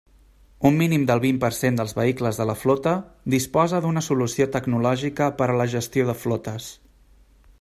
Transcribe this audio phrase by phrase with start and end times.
[0.69, 2.95] Un mínim del vint per cent dels vehicles de la flota
[3.35, 6.75] disposa d'una solució tecnològica per a la gestió de flotes.